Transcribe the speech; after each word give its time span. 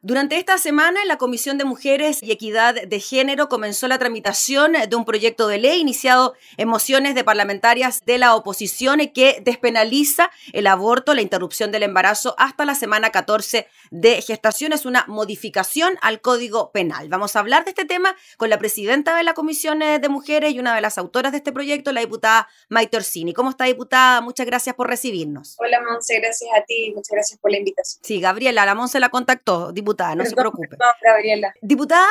Durante 0.00 0.36
esta 0.36 0.58
semana, 0.58 1.04
la 1.06 1.18
Comisión 1.18 1.58
de 1.58 1.64
Mujeres 1.64 2.22
y 2.22 2.30
Equidad 2.30 2.86
de 2.86 3.00
Género 3.00 3.48
comenzó 3.48 3.88
la 3.88 3.98
tramitación 3.98 4.74
de 4.88 4.94
un 4.94 5.04
proyecto 5.04 5.48
de 5.48 5.58
ley 5.58 5.80
iniciado 5.80 6.34
en 6.56 6.68
mociones 6.68 7.16
de 7.16 7.24
parlamentarias 7.24 8.04
de 8.06 8.18
la 8.18 8.36
oposición 8.36 9.00
que 9.12 9.42
despenaliza 9.42 10.30
el 10.52 10.68
aborto, 10.68 11.14
la 11.14 11.22
interrupción 11.22 11.72
del 11.72 11.82
embarazo 11.82 12.36
hasta 12.38 12.64
la 12.64 12.76
semana 12.76 13.10
14 13.10 13.66
de 13.90 14.22
gestación. 14.22 14.72
Es 14.72 14.86
una 14.86 15.04
modificación 15.08 15.98
al 16.00 16.20
Código 16.20 16.70
Penal. 16.70 17.08
Vamos 17.08 17.34
a 17.34 17.40
hablar 17.40 17.64
de 17.64 17.70
este 17.70 17.84
tema 17.84 18.14
con 18.36 18.50
la 18.50 18.58
presidenta 18.58 19.16
de 19.16 19.24
la 19.24 19.34
Comisión 19.34 19.80
de 19.80 20.08
Mujeres 20.08 20.54
y 20.54 20.60
una 20.60 20.76
de 20.76 20.80
las 20.80 20.96
autoras 20.96 21.32
de 21.32 21.38
este 21.38 21.50
proyecto, 21.50 21.90
la 21.90 22.02
diputada 22.02 22.48
Maite 22.68 22.98
Orsini. 22.98 23.34
¿Cómo 23.34 23.50
está, 23.50 23.64
diputada? 23.64 24.20
Muchas 24.20 24.46
gracias 24.46 24.76
por 24.76 24.86
recibirnos. 24.86 25.56
Hola, 25.58 25.80
Monse. 25.82 26.20
Gracias 26.20 26.50
a 26.56 26.64
ti. 26.64 26.92
Muchas 26.94 27.10
gracias 27.10 27.40
por 27.40 27.50
la 27.50 27.58
invitación. 27.58 28.00
Sí, 28.04 28.20
Gabriela, 28.20 28.64
la 28.64 28.76
Monse 28.76 29.00
la 29.00 29.08
contactó 29.08 29.72
diputada, 29.72 29.87
no 30.16 30.24
se 30.24 30.34
preocupe. 30.34 30.76
Gabriela. 31.02 31.54
Diputada, 31.62 32.06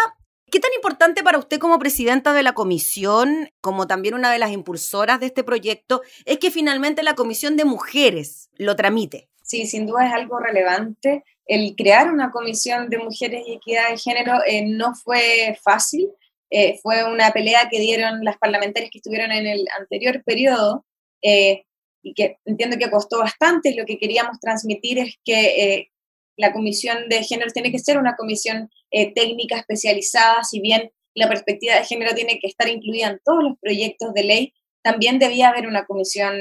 ¿qué 0.52 0.59
tan 0.59 0.71
importante 0.75 1.23
para 1.23 1.38
usted 1.38 1.59
como 1.59 1.79
presidenta 1.79 2.33
de 2.33 2.43
la 2.43 2.53
comisión, 2.53 3.49
como 3.61 3.88
también 3.88 4.13
una 4.13 4.31
de 4.31 4.39
las 4.39 4.52
impulsoras 4.52 5.19
de 5.19 5.27
este 5.27 5.43
proyecto, 5.43 6.02
es 6.25 6.39
que 6.39 6.52
finalmente 6.52 7.03
la 7.03 7.16
comisión 7.16 7.57
de 7.57 7.66
mujeres 7.66 8.49
lo 8.57 8.75
tramite? 8.75 9.29
Sí, 9.47 9.66
sin 9.66 9.85
duda 9.85 10.07
es 10.07 10.13
algo 10.13 10.39
relevante. 10.39 11.23
El 11.45 11.75
crear 11.77 12.11
una 12.11 12.31
comisión 12.31 12.89
de 12.89 12.97
mujeres 12.97 13.43
y 13.47 13.53
equidad 13.53 13.89
de 13.89 13.97
género 13.97 14.39
eh, 14.45 14.66
no 14.67 14.94
fue 14.94 15.57
fácil. 15.63 16.09
Eh, 16.49 16.77
fue 16.83 17.05
una 17.05 17.31
pelea 17.31 17.69
que 17.69 17.80
dieron 17.80 18.25
las 18.25 18.38
parlamentarias 18.38 18.91
que 18.91 18.97
estuvieron 18.97 19.31
en 19.31 19.47
el 19.47 19.66
anterior 19.80 20.21
periodo 20.25 20.85
eh, 21.21 21.63
y 22.02 22.13
que 22.13 22.39
entiendo 22.44 22.77
que 22.77 22.91
costó 22.91 23.19
bastante. 23.19 23.73
Lo 23.73 23.85
que 23.85 23.97
queríamos 23.97 24.38
transmitir 24.41 24.99
es 24.99 25.16
que 25.23 25.91
la 26.37 26.53
comisión 26.53 27.09
de 27.09 27.23
género 27.23 27.51
tiene 27.51 27.71
que 27.71 27.79
ser 27.79 27.97
una 27.97 28.15
comisión 28.15 28.69
eh, 28.91 29.13
técnica 29.13 29.57
especializada, 29.57 30.43
si 30.43 30.61
bien 30.61 30.91
la 31.15 31.27
perspectiva 31.27 31.75
de 31.75 31.83
género 31.83 32.13
tiene 32.13 32.39
que 32.39 32.47
estar 32.47 32.69
incluida 32.69 33.07
en 33.07 33.19
todos 33.25 33.44
los 33.44 33.57
proyectos 33.59 34.13
de 34.13 34.23
ley, 34.23 34.53
también 34.83 35.19
debía 35.19 35.49
haber 35.49 35.67
una 35.67 35.85
comisión 35.85 36.38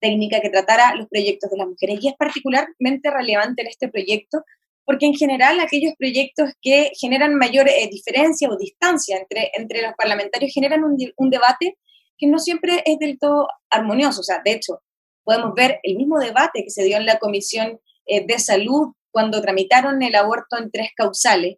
técnica 0.00 0.40
que 0.40 0.50
tratara 0.50 0.94
los 0.94 1.08
proyectos 1.08 1.50
de 1.50 1.56
las 1.56 1.66
mujeres. 1.66 1.98
Y 2.00 2.08
es 2.08 2.14
particularmente 2.16 3.10
relevante 3.10 3.62
en 3.62 3.68
este 3.68 3.88
proyecto 3.88 4.44
porque 4.84 5.06
en 5.06 5.14
general 5.14 5.60
aquellos 5.60 5.92
proyectos 5.98 6.52
que 6.62 6.92
generan 6.98 7.34
mayor 7.34 7.68
eh, 7.68 7.88
diferencia 7.90 8.48
o 8.48 8.56
distancia 8.56 9.18
entre, 9.18 9.50
entre 9.54 9.82
los 9.82 9.92
parlamentarios 9.94 10.52
generan 10.52 10.82
un, 10.82 10.96
un 11.16 11.30
debate 11.30 11.76
que 12.16 12.26
no 12.26 12.38
siempre 12.38 12.82
es 12.86 12.98
del 12.98 13.18
todo 13.18 13.48
armonioso. 13.70 14.20
O 14.20 14.24
sea, 14.24 14.40
de 14.44 14.52
hecho, 14.52 14.80
podemos 15.24 15.52
ver 15.54 15.78
el 15.82 15.96
mismo 15.96 16.18
debate 16.18 16.64
que 16.64 16.70
se 16.70 16.84
dio 16.84 16.96
en 16.96 17.04
la 17.04 17.18
Comisión 17.18 17.80
eh, 18.06 18.26
de 18.26 18.38
Salud 18.38 18.94
cuando 19.18 19.42
tramitaron 19.42 20.00
el 20.00 20.14
aborto 20.14 20.56
en 20.58 20.70
tres 20.70 20.90
causales, 20.94 21.56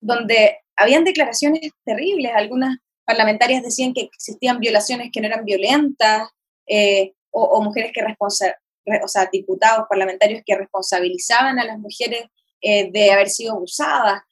donde 0.00 0.60
habían 0.76 1.04
declaraciones 1.04 1.60
terribles, 1.84 2.32
algunas 2.34 2.78
parlamentarias 3.04 3.62
decían 3.62 3.92
que 3.92 4.00
existían 4.00 4.60
violaciones 4.60 5.10
que 5.12 5.20
no 5.20 5.26
eran 5.26 5.44
violentas, 5.44 6.26
eh, 6.66 7.12
o, 7.30 7.62
mujeres 7.62 7.92
que 7.92 8.00
o 8.18 9.08
sea, 9.08 9.28
diputados 9.30 9.84
parlamentarios 9.90 10.40
que 10.46 10.56
responsabilizaban 10.56 11.58
a 11.58 11.66
las 11.66 11.78
mujeres 11.78 12.22
eh, 12.62 12.90
de 12.90 13.12
haber 13.12 13.28
sido 13.28 13.52
abusadas. 13.52 14.22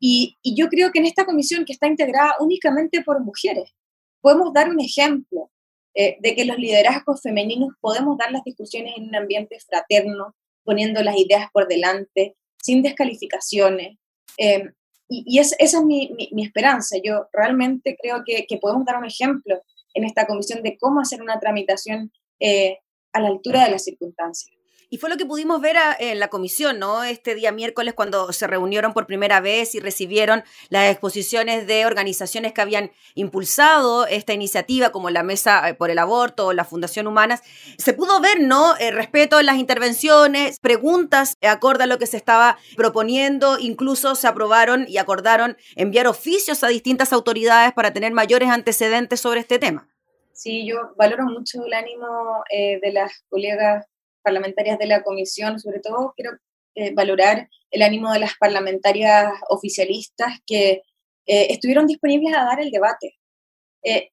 Y, 0.00 0.36
yo 0.42 0.66
creo 0.66 0.90
que 0.90 0.98
en 0.98 1.06
esta 1.06 1.24
comisión 1.24 1.64
que 1.64 1.74
está 1.74 1.86
integrada 1.86 2.34
únicamente 2.40 3.04
por 3.04 3.20
mujeres, 3.20 3.70
podemos 4.20 4.52
dar 4.52 4.68
un 4.68 4.80
ejemplo 4.80 5.48
eh, 5.94 6.16
de 6.18 6.34
que 6.34 6.44
los 6.44 6.58
liderazgos 6.58 7.22
femeninos 7.22 7.70
podemos 7.80 8.18
dar 8.18 8.32
las 8.32 8.42
discusiones 8.42 8.94
en 8.96 9.04
un 9.10 9.14
ambiente 9.14 9.60
fraterno, 9.60 10.34
poniendo 10.68 11.02
las 11.02 11.16
ideas 11.16 11.48
por 11.50 11.66
delante, 11.66 12.36
sin 12.62 12.82
descalificaciones. 12.82 13.96
Em, 14.36 14.74
y, 15.08 15.38
esa 15.38 15.56
es 15.58 15.74
mi, 15.82 16.14
esperanza. 16.44 16.98
Yo 17.02 17.26
realmente 17.32 17.96
creo 17.98 18.22
que, 18.26 18.44
podemos 18.60 18.84
dar 18.84 18.98
un 18.98 19.06
ejemplo 19.06 19.62
en 19.94 20.04
esta 20.04 20.26
comisión 20.26 20.62
de 20.62 20.76
cómo 20.76 21.00
hacer 21.00 21.22
una 21.22 21.40
tramitación 21.40 22.12
eh, 22.38 22.80
a 23.14 23.20
la 23.22 23.28
altura 23.28 23.64
de 23.64 23.70
las 23.70 23.84
circunstancias. 23.84 24.57
Y 24.90 24.96
fue 24.96 25.10
lo 25.10 25.18
que 25.18 25.26
pudimos 25.26 25.60
ver 25.60 25.76
en 25.98 26.18
la 26.18 26.28
comisión, 26.28 26.78
¿no? 26.78 27.04
Este 27.04 27.34
día 27.34 27.52
miércoles 27.52 27.92
cuando 27.92 28.32
se 28.32 28.46
reunieron 28.46 28.94
por 28.94 29.06
primera 29.06 29.38
vez 29.40 29.74
y 29.74 29.80
recibieron 29.80 30.44
las 30.70 30.90
exposiciones 30.90 31.66
de 31.66 31.84
organizaciones 31.84 32.54
que 32.54 32.62
habían 32.62 32.90
impulsado 33.14 34.06
esta 34.06 34.32
iniciativa, 34.32 34.90
como 34.90 35.10
la 35.10 35.22
Mesa 35.22 35.68
eh, 35.68 35.74
por 35.74 35.90
el 35.90 35.98
Aborto 35.98 36.46
o 36.46 36.52
la 36.54 36.64
Fundación 36.64 37.06
Humanas. 37.06 37.42
Se 37.76 37.92
pudo 37.92 38.20
ver, 38.22 38.40
¿no? 38.40 38.76
El 38.76 38.94
respeto 38.94 39.38
en 39.38 39.44
las 39.44 39.58
intervenciones, 39.58 40.58
preguntas 40.58 41.36
acorde 41.42 41.84
a 41.84 41.86
lo 41.86 41.98
que 41.98 42.06
se 42.06 42.16
estaba 42.16 42.56
proponiendo, 42.74 43.58
incluso 43.58 44.14
se 44.14 44.26
aprobaron 44.26 44.86
y 44.88 44.96
acordaron 44.96 45.58
enviar 45.76 46.06
oficios 46.06 46.64
a 46.64 46.68
distintas 46.68 47.12
autoridades 47.12 47.74
para 47.74 47.92
tener 47.92 48.12
mayores 48.12 48.48
antecedentes 48.48 49.20
sobre 49.20 49.40
este 49.40 49.58
tema. 49.58 49.86
Sí, 50.32 50.66
yo 50.66 50.94
valoro 50.96 51.24
mucho 51.24 51.62
el 51.66 51.74
ánimo 51.74 52.42
eh, 52.50 52.78
de 52.80 52.92
las 52.92 53.24
colegas 53.28 53.84
parlamentarias 54.28 54.78
de 54.78 54.86
la 54.86 55.02
comisión, 55.02 55.58
sobre 55.58 55.80
todo 55.80 56.12
quiero 56.14 56.32
eh, 56.74 56.92
valorar 56.94 57.48
el 57.70 57.82
ánimo 57.82 58.12
de 58.12 58.18
las 58.18 58.34
parlamentarias 58.38 59.32
oficialistas 59.48 60.32
que 60.46 60.82
eh, 61.26 61.46
estuvieron 61.54 61.86
disponibles 61.86 62.34
a 62.34 62.44
dar 62.44 62.60
el 62.60 62.70
debate. 62.70 63.16
Eh, 63.82 64.10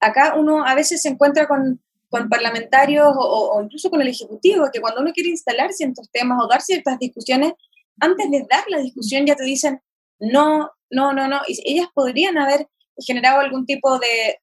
acá 0.00 0.34
uno 0.36 0.64
a 0.64 0.74
veces 0.74 1.02
se 1.02 1.08
encuentra 1.08 1.48
con, 1.48 1.82
con 2.08 2.28
parlamentarios 2.28 3.12
o, 3.18 3.60
incluso 3.62 3.90
con 3.90 4.00
el 4.00 4.08
Ejecutivo, 4.08 4.70
que 4.72 4.80
cuando 4.80 5.00
uno 5.00 5.12
quiere 5.12 5.30
instalar 5.30 5.72
ciertos 5.72 6.08
temas 6.10 6.38
o 6.40 6.48
dar 6.48 6.62
ciertas 6.62 6.98
discusiones, 6.98 7.52
antes 8.00 8.30
de 8.30 8.46
dar 8.48 8.64
la 8.68 8.78
discusión 8.78 9.26
ya 9.26 9.34
te 9.34 9.44
dicen, 9.44 9.80
no, 10.20 10.70
no, 10.90 11.12
no, 11.12 11.26
no, 11.28 11.40
y 11.48 11.60
ellas 11.72 11.88
podrían 11.92 12.38
haber 12.38 12.68
generado 12.98 13.40
algún 13.40 13.66
tipo 13.66 13.98
de, 13.98 14.38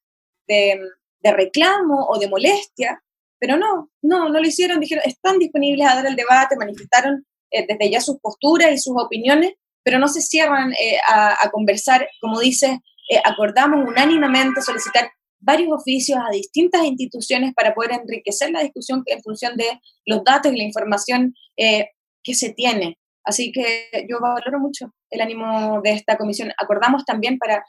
de, 0.48 0.82
de 1.24 1.32
reclamo 1.32 2.08
o 2.08 2.20
de 2.20 2.28
molestia, 2.28 3.02
pero 3.44 3.58
no, 3.58 3.90
no, 4.02 4.30
no 4.30 4.40
lo 4.40 4.48
hicieron, 4.48 4.80
dijeron, 4.80 5.04
están 5.06 5.38
disponibles 5.38 5.86
a 5.86 5.96
dar 5.96 6.06
el 6.06 6.16
debate, 6.16 6.56
manifestaron 6.56 7.26
eh, 7.52 7.66
desde 7.68 7.92
ya 7.92 8.00
sus 8.00 8.18
posturas 8.22 8.72
y 8.72 8.78
sus 8.78 8.94
opiniones, 8.96 9.52
pero 9.84 10.00
no 10.00 10.08
se 10.08 10.22
cierran 10.22 10.72
eh, 10.72 10.98
a, 11.10 11.50
conversar, 11.52 12.08
como 12.22 12.40
dice, 12.40 12.80
eh, 13.10 13.20
acordamos 13.26 13.86
unánimemente 13.86 14.62
solicitar 14.62 15.12
varios 15.42 15.74
oficios 15.74 16.20
a 16.26 16.32
distintas 16.32 16.86
instituciones 16.86 17.54
para 17.54 17.74
poder 17.74 17.92
enriquecer 17.92 18.50
la 18.52 18.62
discusión 18.62 19.04
en 19.08 19.22
función 19.22 19.58
de 19.58 19.78
los 20.06 20.24
datos 20.24 20.54
y 20.54 20.58
la 20.58 20.64
información 20.64 21.36
que 21.58 22.34
se 22.34 22.54
tiene. 22.54 22.98
Así 23.26 23.52
que 23.52 23.90
yo 24.10 24.22
valoro 24.22 24.58
mucho 24.62 24.94
el 25.10 25.20
ánimo 25.20 25.82
de 25.84 25.92
esta 25.92 26.18
comisión. 26.18 26.54
Acordamos 26.58 27.04
también 27.04 27.38
para, 27.38 27.66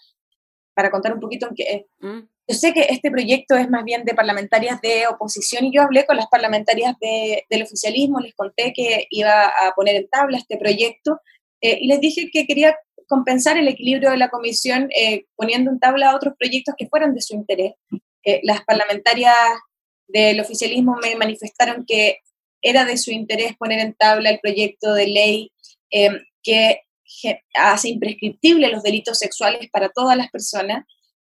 para 0.75 0.91
contar 0.91 1.15
un 1.15 1.21
poquito 1.21 1.49
en 1.49 1.55
que 1.55 1.87
mm. 2.01 2.21
Yo 2.47 2.55
sé 2.55 2.75
que 2.75 2.87
este 2.91 3.11
proyecto 3.11 3.57
es 3.57 3.71
más 3.71 3.85
bien 3.85 4.05
de 4.05 4.15
parlamentarias 4.15 4.79
de 4.83 5.07
oposición 5.07 5.65
y 5.65 5.75
yo 5.75 5.81
hablé 5.81 6.05
con 6.05 6.17
las 6.17 6.27
parlamentarias 6.27 6.95
del 7.01 7.63
oficialismo, 7.63 8.21
les 8.21 8.35
conté 8.35 8.75
que 8.75 9.07
iba 9.09 9.45
a 9.45 9.73
poner 9.75 9.97
en 9.97 10.09
tabla 10.09 10.37
este 10.37 10.59
proyecto 10.59 11.21
eh, 11.63 11.79
y 11.81 11.87
les 11.87 12.01
dije 12.01 12.29
que 12.31 12.47
quería 12.47 12.77
compensar 13.09 13.57
el 13.57 13.69
equilibrio 13.69 14.11
de 14.11 14.19
la 14.19 14.29
comisión 14.29 14.89
eh, 14.95 15.25
poniendo 15.37 15.71
en 15.71 15.81
tabla 15.81 16.15
otros 16.15 16.35
proyectos 16.39 16.75
que 16.77 16.87
fueran 16.87 17.15
de 17.15 17.23
su 17.23 17.35
interés. 17.35 17.73
Eh, 18.25 18.41
las 18.43 18.63
parlamentarias 18.65 19.35
del 20.07 20.39
oficialismo 20.39 20.97
me 21.03 21.17
manifestaron 21.17 21.87
que 21.87 22.19
era 22.61 22.85
de 22.85 22.99
su 22.99 23.11
interés 23.11 23.57
poner 23.57 23.81
en 23.81 23.95
tabla 23.95 24.29
el 24.29 24.41
proyecto 24.41 24.93
de 24.93 25.07
ley 25.07 25.53
que 26.43 26.81
hace 27.55 27.89
imprescriptible 27.89 28.69
los 28.69 28.83
delitos 28.83 29.19
sexuales 29.19 29.69
para 29.71 29.89
todas 29.89 30.17
las 30.17 30.31
personas 30.31 30.85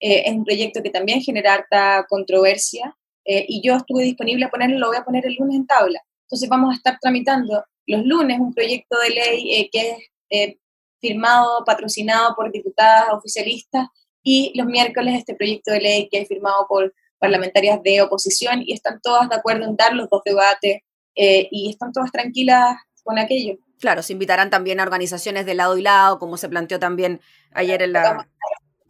eh, 0.00 0.22
es 0.26 0.32
un 0.32 0.44
proyecto 0.44 0.82
que 0.82 0.90
también 0.90 1.20
genera 1.20 1.54
harta 1.54 2.06
controversia 2.08 2.96
eh, 3.24 3.44
y 3.46 3.60
yo 3.62 3.76
estuve 3.76 4.04
disponible 4.04 4.46
a 4.46 4.50
ponerlo, 4.50 4.78
lo 4.78 4.88
voy 4.88 4.96
a 4.96 5.04
poner 5.04 5.26
el 5.26 5.34
lunes 5.34 5.56
en 5.56 5.66
tabla. 5.66 6.00
Entonces 6.22 6.48
vamos 6.48 6.72
a 6.72 6.76
estar 6.76 6.98
tramitando 7.00 7.64
los 7.86 8.04
lunes 8.04 8.40
un 8.40 8.54
proyecto 8.54 8.96
de 8.98 9.10
ley 9.10 9.54
eh, 9.54 9.68
que 9.70 9.96
es 10.30 10.56
firmado, 11.00 11.64
patrocinado 11.64 12.34
por 12.34 12.50
diputadas 12.50 13.12
oficialistas 13.12 13.88
y 14.22 14.52
los 14.54 14.66
miércoles 14.66 15.18
este 15.18 15.34
proyecto 15.34 15.72
de 15.72 15.80
ley 15.80 16.08
que 16.10 16.20
es 16.20 16.28
firmado 16.28 16.66
por 16.68 16.94
parlamentarias 17.18 17.82
de 17.82 18.00
oposición 18.00 18.62
y 18.64 18.72
están 18.72 19.00
todas 19.02 19.28
de 19.28 19.36
acuerdo 19.36 19.64
en 19.64 19.76
dar 19.76 19.94
los 19.94 20.08
dos 20.08 20.22
debates 20.24 20.80
y 21.14 21.68
están 21.68 21.92
todas 21.92 22.10
tranquilas 22.10 22.76
con 23.02 23.18
aquello. 23.18 23.58
Claro, 23.80 24.02
se 24.02 24.12
invitarán 24.12 24.50
también 24.50 24.78
a 24.78 24.82
organizaciones 24.82 25.46
de 25.46 25.54
lado 25.54 25.76
y 25.78 25.82
lado, 25.82 26.18
como 26.18 26.36
se 26.36 26.48
planteó 26.48 26.78
también 26.78 27.20
ayer 27.52 27.82
en 27.82 27.94
la 27.94 28.14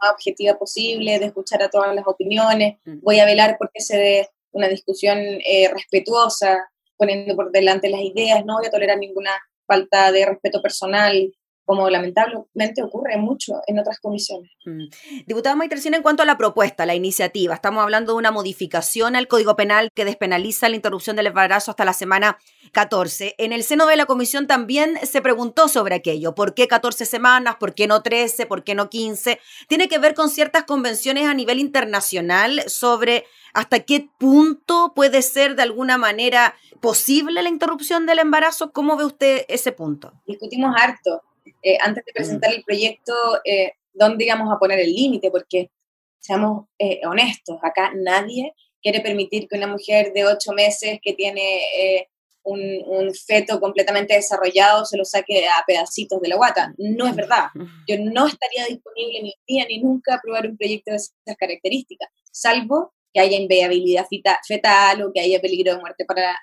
más 0.00 0.12
objetiva 0.12 0.58
posible, 0.58 1.18
de 1.18 1.26
escuchar 1.26 1.62
a 1.62 1.68
todas 1.68 1.94
las 1.94 2.06
opiniones. 2.06 2.78
Voy 2.84 3.20
a 3.20 3.24
velar 3.24 3.56
porque 3.58 3.80
se 3.80 3.96
dé 3.96 4.28
una 4.50 4.66
discusión 4.66 5.18
eh, 5.18 5.70
respetuosa, 5.72 6.58
poniendo 6.96 7.36
por 7.36 7.52
delante 7.52 7.88
las 7.88 8.00
ideas. 8.00 8.44
No 8.44 8.58
voy 8.58 8.66
a 8.66 8.70
tolerar 8.70 8.98
ninguna 8.98 9.30
falta 9.66 10.10
de 10.10 10.26
respeto 10.26 10.60
personal 10.60 11.32
como 11.64 11.88
lamentablemente 11.88 12.82
ocurre 12.82 13.16
mucho 13.16 13.54
en 13.66 13.78
otras 13.78 14.00
comisiones. 14.00 14.50
Mm. 14.64 15.24
Diputada 15.26 15.56
Maitercina, 15.56 15.96
en 15.96 16.02
cuanto 16.02 16.22
a 16.22 16.26
la 16.26 16.36
propuesta, 16.36 16.86
la 16.86 16.94
iniciativa, 16.94 17.54
estamos 17.54 17.82
hablando 17.82 18.12
de 18.12 18.18
una 18.18 18.30
modificación 18.30 19.16
al 19.16 19.28
Código 19.28 19.56
Penal 19.56 19.90
que 19.94 20.04
despenaliza 20.04 20.68
la 20.68 20.76
interrupción 20.76 21.16
del 21.16 21.28
embarazo 21.28 21.70
hasta 21.70 21.84
la 21.84 21.92
semana 21.92 22.38
14. 22.72 23.34
En 23.38 23.52
el 23.52 23.62
seno 23.62 23.86
de 23.86 23.96
la 23.96 24.06
comisión 24.06 24.46
también 24.46 24.98
se 25.04 25.22
preguntó 25.22 25.68
sobre 25.68 25.94
aquello, 25.94 26.34
¿por 26.34 26.54
qué 26.54 26.68
14 26.68 27.06
semanas? 27.06 27.56
¿Por 27.56 27.74
qué 27.74 27.86
no 27.86 28.02
13? 28.02 28.46
¿Por 28.46 28.64
qué 28.64 28.74
no 28.74 28.90
15? 28.90 29.38
Tiene 29.68 29.88
que 29.88 29.98
ver 29.98 30.14
con 30.14 30.28
ciertas 30.28 30.64
convenciones 30.64 31.26
a 31.26 31.34
nivel 31.34 31.58
internacional 31.58 32.62
sobre 32.66 33.24
hasta 33.54 33.80
qué 33.80 34.08
punto 34.18 34.92
puede 34.94 35.22
ser 35.22 35.56
de 35.56 35.62
alguna 35.62 35.98
manera 35.98 36.54
posible 36.80 37.42
la 37.42 37.48
interrupción 37.48 38.06
del 38.06 38.20
embarazo. 38.20 38.72
¿Cómo 38.72 38.96
ve 38.96 39.04
usted 39.04 39.44
ese 39.48 39.72
punto? 39.72 40.12
Discutimos 40.26 40.74
harto 40.76 41.22
eh, 41.62 41.76
antes 41.80 42.04
de 42.04 42.12
presentar 42.12 42.52
el 42.52 42.62
proyecto, 42.62 43.12
eh, 43.44 43.72
dónde 43.92 44.24
íbamos 44.24 44.52
a 44.52 44.58
poner 44.58 44.80
el 44.80 44.92
límite, 44.92 45.30
porque 45.30 45.70
seamos 46.18 46.66
eh, 46.78 47.00
honestos, 47.06 47.58
acá 47.62 47.92
nadie 47.94 48.54
quiere 48.82 49.00
permitir 49.00 49.48
que 49.48 49.56
una 49.56 49.66
mujer 49.66 50.12
de 50.12 50.24
ocho 50.24 50.52
meses 50.52 50.98
que 51.02 51.12
tiene 51.12 52.08
un, 52.42 52.60
un, 52.86 53.14
feto 53.14 53.60
completamente 53.60 54.14
desarrollado 54.14 54.86
se 54.86 54.96
lo 54.96 55.04
saque 55.04 55.46
a 55.46 55.62
pedacitos 55.66 56.18
de 56.22 56.28
la 56.28 56.36
guata. 56.36 56.72
No 56.78 57.06
es 57.06 57.14
verdad. 57.14 57.48
Yo 57.86 57.96
no 57.98 58.26
estaría 58.26 58.64
disponible 58.64 59.22
ni 59.22 59.34
día 59.46 59.66
ni 59.68 59.80
nunca 59.80 60.14
a 60.14 60.16
aprobar 60.16 60.46
un 60.46 60.56
proyecto 60.56 60.92
de 60.92 60.96
esas 60.96 61.36
características, 61.38 62.08
salvo 62.32 62.94
que 63.12 63.20
haya 63.20 63.36
inviabilidad 63.36 64.06
fetal 64.48 65.02
o 65.02 65.12
que 65.12 65.20
haya 65.20 65.40
peligro 65.40 65.74
de 65.74 65.80
muerte 65.80 66.06
para, 66.06 66.38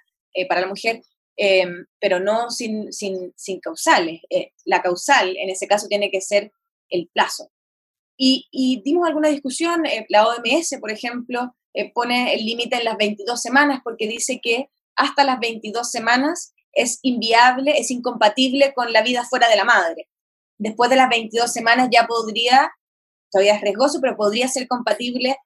para 0.47 0.61
la 0.61 0.67
mujer. 0.67 1.01
Em, 1.39 1.85
pero 1.99 2.19
no 2.19 2.49
sin, 2.49 2.91
sin, 2.91 3.31
sin 3.35 3.59
causales. 3.59 4.21
Eh, 4.31 4.53
la 4.65 4.81
causal 4.81 5.37
en 5.37 5.51
ese 5.51 5.67
caso 5.67 5.87
tiene 5.87 6.09
que 6.09 6.19
ser 6.19 6.51
el 6.89 7.09
plazo. 7.13 7.51
Y, 8.17 8.47
y 8.51 8.81
dimos 8.83 9.07
alguna 9.07 9.29
discusión, 9.29 9.85
eh, 9.85 10.07
la 10.09 10.27
OMS, 10.27 10.77
por 10.81 10.89
ejemplo, 10.89 11.55
eh, 11.75 11.91
pone 11.93 12.33
el 12.33 12.43
límite 12.43 12.77
en 12.77 12.85
las 12.85 12.97
22 12.97 13.39
semanas 13.39 13.81
porque 13.83 14.07
dice 14.07 14.39
que 14.41 14.69
hasta 14.95 15.23
las 15.23 15.39
22 15.39 15.89
semanas 15.91 16.55
es 16.73 16.97
inviable, 17.03 17.77
es 17.77 17.91
incompatible 17.91 18.73
con 18.73 18.91
la 18.91 19.03
vida 19.03 19.23
fuera 19.23 19.47
de 19.47 19.57
la 19.57 19.63
madre. 19.63 20.09
Después 20.57 20.89
de 20.89 20.95
las 20.95 21.09
22 21.09 21.53
semanas 21.53 21.89
ya 21.91 22.07
podría, 22.07 22.71
todavía 23.31 23.55
es 23.55 23.61
riesgoso, 23.61 23.99
pero 24.01 24.17
podría 24.17 24.47
ser 24.47 24.67
compatible 24.67 25.37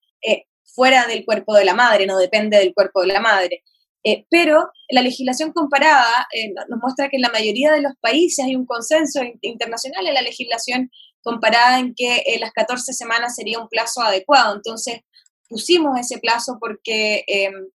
fuera 0.74 1.06
del 1.06 1.26
cuerpo 1.26 1.54
de 1.56 1.66
la 1.66 1.74
madre, 1.74 2.06
no 2.06 2.18
depende 2.18 2.58
del 2.58 2.74
cuerpo 2.74 3.02
de 3.02 3.08
la 3.08 3.20
madre. 3.20 3.64
Eh, 4.04 4.26
pero 4.30 4.72
la 4.90 5.02
legislación 5.02 5.52
comparada 5.52 6.28
eh, 6.34 6.54
nos 6.70 6.80
muestra 6.82 7.08
que 7.08 7.18
en 7.18 7.22
la 7.22 7.30
mayoría 7.30 7.72
de 7.72 7.82
los 7.82 7.94
países 8.00 8.44
hay 8.44 8.56
un 8.56 8.66
consenso 8.66 9.22
internacional 9.42 10.08
en 10.08 10.16
la 10.16 10.22
legislación 10.22 10.90
comparada 11.22 11.80
en 11.80 11.94
que 11.96 12.18
eh, 12.26 12.40
las 12.40 12.52
14 12.52 12.94
semanas 12.94 13.36
sería 13.36 13.60
un 13.60 13.70
plazo 13.70 14.02
adecuado. 14.02 14.56
Entonces, 14.56 15.02
pusimos 15.48 16.00
ese 16.00 16.18
plazo 16.18 16.58
porque 16.60 17.24
em, 17.28 17.70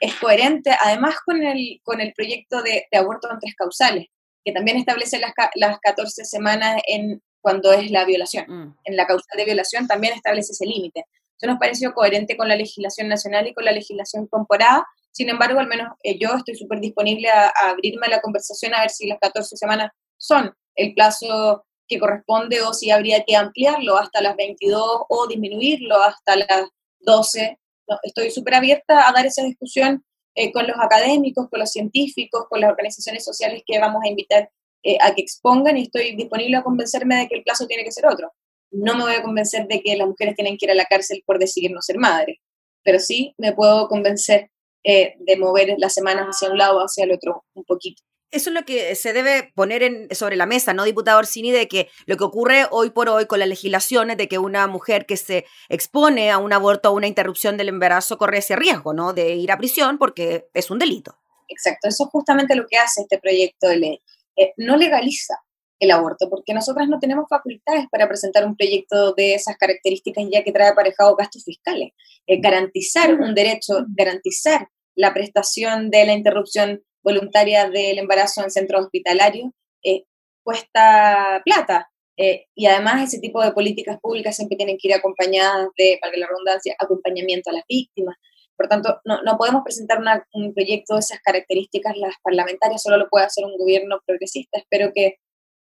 es 0.00 0.14
coherente, 0.16 0.70
además 0.80 1.16
con 1.24 1.42
el, 1.42 1.80
con 1.82 2.00
el 2.00 2.12
proyecto 2.12 2.62
de, 2.62 2.86
aborto 2.96 3.28
en 3.30 3.40
tres 3.40 3.54
causales, 3.56 4.06
que 4.44 4.52
también 4.52 4.76
establece 4.76 5.18
las, 5.18 5.32
las 5.56 5.78
14 5.80 6.24
semanas 6.24 6.80
en 6.86 7.20
cuando 7.40 7.72
es 7.72 7.90
la 7.90 8.04
violación. 8.04 8.44
Mm. 8.48 8.76
En 8.84 8.96
la 8.96 9.06
causal 9.06 9.36
de 9.36 9.44
violación 9.44 9.88
también 9.88 10.14
establece 10.14 10.52
ese 10.52 10.66
límite. 10.66 11.04
Eso 11.36 11.50
nos 11.50 11.58
pareció 11.58 11.92
coherente 11.94 12.36
con 12.36 12.48
la 12.48 12.56
legislación 12.56 13.08
nacional 13.08 13.48
y 13.48 13.54
con 13.54 13.64
la 13.64 13.72
legislación 13.72 14.28
comparada 14.28 14.86
sin 15.14 15.30
embargo, 15.30 15.60
al 15.60 15.68
menos 15.68 15.92
eh, 16.02 16.18
yo 16.18 16.34
estoy 16.34 16.56
súper 16.56 16.80
disponible 16.80 17.28
a, 17.28 17.52
abrirme 17.70 18.06
a 18.06 18.10
la 18.10 18.20
conversación 18.20 18.74
a 18.74 18.80
ver 18.80 18.90
si 18.90 19.06
las 19.06 19.20
14 19.20 19.56
semanas 19.56 19.92
son 20.18 20.52
el 20.74 20.92
plazo 20.92 21.64
que 21.86 22.00
corresponde 22.00 22.60
o 22.62 22.74
si 22.74 22.90
habría 22.90 23.22
que 23.24 23.36
ampliarlo 23.36 23.96
hasta 23.96 24.20
las 24.20 24.34
22 24.34 25.02
o 25.08 25.26
disminuirlo 25.28 26.02
hasta 26.02 26.36
las 26.36 26.68
12. 26.98 27.58
estoy 28.02 28.30
súper 28.32 28.54
abierta 28.54 29.08
a 29.08 29.12
dar 29.12 29.24
esa 29.24 29.44
discusión 29.44 30.04
eh, 30.34 30.50
con 30.50 30.66
los 30.66 30.76
académicos, 30.80 31.48
con 31.48 31.60
los 31.60 31.70
científicos, 31.70 32.46
con 32.50 32.60
las 32.60 32.70
organizaciones 32.70 33.24
sociales 33.24 33.62
que 33.64 33.78
vamos 33.78 34.02
a 34.04 34.08
invitar 34.08 34.50
eh, 34.82 34.98
a 35.00 35.14
que 35.14 35.22
expongan 35.22 35.76
y 35.76 35.82
estoy 35.82 36.16
disponible 36.16 36.56
a 36.56 36.64
convencerme 36.64 37.18
de 37.18 37.28
que 37.28 37.36
el 37.36 37.44
plazo 37.44 37.68
tiene 37.68 37.84
que 37.84 37.92
ser 37.92 38.06
otro. 38.06 38.32
No 38.72 38.96
me 38.96 39.04
voy 39.04 39.14
a 39.14 39.22
convencer 39.22 39.68
de 39.68 39.80
que 39.80 39.94
las 39.96 40.08
mujeres 40.08 40.34
tienen 40.34 40.58
que 40.58 40.66
ir 40.66 40.72
a 40.72 40.74
la 40.74 40.86
cárcel 40.86 41.22
por 41.24 41.38
decidir 41.38 41.70
no 41.70 41.80
ser 41.82 41.98
madres, 41.98 42.38
pero 42.82 42.98
sí 42.98 43.32
me 43.38 43.52
puedo 43.52 43.86
convencer 43.86 44.50
eh, 44.84 45.14
de 45.18 45.36
mover 45.36 45.74
las 45.78 45.94
semanas 45.94 46.26
hacia 46.26 46.50
un 46.50 46.58
lado 46.58 46.78
o 46.78 46.80
hacia 46.80 47.04
el 47.04 47.12
otro 47.12 47.44
un 47.54 47.64
poquito. 47.64 48.02
Eso 48.30 48.50
es 48.50 48.54
lo 48.54 48.64
que 48.64 48.96
se 48.96 49.12
debe 49.12 49.52
poner 49.54 49.84
en, 49.84 50.12
sobre 50.12 50.34
la 50.34 50.44
mesa, 50.44 50.74
¿no, 50.74 50.82
diputado 50.82 51.20
Orsini? 51.20 51.52
De 51.52 51.68
que 51.68 51.88
lo 52.06 52.16
que 52.16 52.24
ocurre 52.24 52.66
hoy 52.72 52.90
por 52.90 53.08
hoy 53.08 53.26
con 53.26 53.38
las 53.38 53.48
legislaciones 53.48 54.16
de 54.16 54.26
que 54.26 54.38
una 54.38 54.66
mujer 54.66 55.06
que 55.06 55.16
se 55.16 55.46
expone 55.68 56.32
a 56.32 56.38
un 56.38 56.52
aborto 56.52 56.90
o 56.90 56.94
una 56.94 57.06
interrupción 57.06 57.56
del 57.56 57.68
embarazo 57.68 58.18
corre 58.18 58.38
ese 58.38 58.56
riesgo, 58.56 58.92
¿no? 58.92 59.12
De 59.12 59.36
ir 59.36 59.52
a 59.52 59.58
prisión 59.58 59.98
porque 59.98 60.48
es 60.52 60.68
un 60.70 60.80
delito. 60.80 61.16
Exacto, 61.48 61.88
eso 61.88 62.04
es 62.04 62.10
justamente 62.10 62.56
lo 62.56 62.66
que 62.66 62.76
hace 62.76 63.02
este 63.02 63.18
proyecto 63.18 63.68
de 63.68 63.76
ley. 63.76 64.02
Eh, 64.36 64.52
no 64.56 64.76
legaliza 64.76 65.34
el 65.80 65.90
aborto, 65.90 66.28
porque 66.30 66.54
nosotras 66.54 66.88
no 66.88 66.98
tenemos 66.98 67.26
facultades 67.28 67.86
para 67.90 68.08
presentar 68.08 68.46
un 68.46 68.56
proyecto 68.56 69.12
de 69.14 69.34
esas 69.34 69.56
características 69.56 70.24
ya 70.30 70.42
que 70.42 70.52
trae 70.52 70.68
aparejado 70.68 71.16
gastos 71.16 71.44
fiscales. 71.44 71.90
Eh, 72.26 72.40
garantizar 72.40 73.14
un 73.14 73.34
derecho, 73.34 73.84
garantizar 73.88 74.68
la 74.94 75.12
prestación 75.12 75.90
de 75.90 76.06
la 76.06 76.12
interrupción 76.12 76.82
voluntaria 77.02 77.68
del 77.68 77.98
embarazo 77.98 78.42
en 78.42 78.50
centros 78.50 78.84
hospitalarios 78.84 79.50
eh, 79.84 80.04
cuesta 80.42 81.42
plata. 81.44 81.90
Eh, 82.16 82.46
y 82.54 82.66
además 82.66 83.02
ese 83.02 83.18
tipo 83.20 83.42
de 83.42 83.52
políticas 83.52 83.98
públicas 84.00 84.36
siempre 84.36 84.56
tienen 84.56 84.76
que 84.80 84.88
ir 84.88 84.94
acompañadas 84.94 85.68
de, 85.76 85.98
para 86.00 86.16
la 86.16 86.28
redundancia, 86.28 86.76
acompañamiento 86.78 87.50
a 87.50 87.54
las 87.54 87.64
víctimas. 87.68 88.16
Por 88.56 88.68
tanto, 88.68 89.00
no, 89.04 89.20
no 89.22 89.36
podemos 89.36 89.62
presentar 89.64 89.98
un 90.32 90.54
proyecto 90.54 90.94
de 90.94 91.00
esas 91.00 91.18
características 91.20 91.96
las 91.96 92.14
parlamentarias, 92.22 92.82
solo 92.82 92.98
lo 92.98 93.08
puede 93.08 93.26
hacer 93.26 93.44
un 93.44 93.58
gobierno 93.58 93.98
progresista. 94.06 94.58
Espero 94.58 94.92
que 94.94 95.16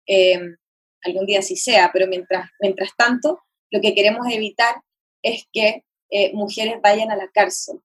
eh, 0.07 0.39
algún 1.03 1.25
día 1.25 1.41
sí 1.41 1.55
sea, 1.55 1.89
pero 1.93 2.07
mientras, 2.07 2.49
mientras 2.59 2.91
tanto, 2.95 3.39
lo 3.69 3.81
que 3.81 3.93
queremos 3.95 4.27
evitar 4.31 4.75
es 5.21 5.45
que 5.51 5.83
mujeres 6.33 6.75
vayan 6.83 7.09
a 7.09 7.15
la 7.15 7.29
cárcel 7.29 7.79